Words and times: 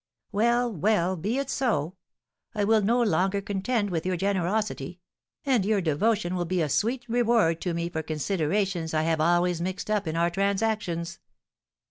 "Well, 0.31 0.73
well; 0.73 1.15
be 1.15 1.37
it 1.37 1.47
so. 1.51 1.93
I 2.55 2.63
will 2.63 2.81
no 2.81 3.03
longer 3.03 3.39
contend 3.39 3.91
with 3.91 4.03
your 4.03 4.17
generosity; 4.17 4.99
and 5.45 5.63
your 5.63 5.79
devotion 5.79 6.33
will 6.35 6.45
be 6.45 6.63
a 6.63 6.69
sweet 6.69 7.05
reward 7.07 7.61
to 7.61 7.75
me 7.75 7.87
for 7.87 8.01
considerations 8.01 8.95
I 8.95 9.03
have 9.03 9.21
always 9.21 9.61
mixed 9.61 9.91
up 9.91 10.07
in 10.07 10.15
our 10.17 10.31
transactions." 10.31 11.19